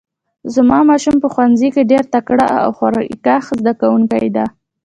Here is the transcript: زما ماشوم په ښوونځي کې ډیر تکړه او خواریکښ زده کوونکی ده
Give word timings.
زما 0.55 0.79
ماشوم 0.89 1.15
په 1.23 1.27
ښوونځي 1.33 1.69
کې 1.75 1.89
ډیر 1.91 2.03
تکړه 2.13 2.47
او 2.63 2.69
خواریکښ 2.77 3.45
زده 3.59 3.73
کوونکی 3.81 4.27
ده 4.35 4.45